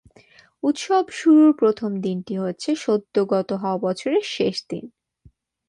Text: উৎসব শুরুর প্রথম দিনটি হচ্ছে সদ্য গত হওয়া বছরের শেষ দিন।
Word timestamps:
উৎসব 0.63 1.05
শুরুর 1.11 1.51
প্রথম 1.57 1.91
দিনটি 2.01 2.33
হচ্ছে 2.37 2.69
সদ্য 2.77 3.15
গত 3.27 3.49
হওয়া 3.53 3.77
বছরের 3.77 4.25
শেষ 4.27 4.55
দিন। 4.69 4.85